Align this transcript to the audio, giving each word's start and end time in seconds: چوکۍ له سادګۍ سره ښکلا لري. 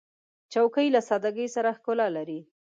چوکۍ 0.51 0.87
له 0.95 1.01
سادګۍ 1.09 1.47
سره 1.55 1.69
ښکلا 1.77 2.07
لري. 2.17 2.39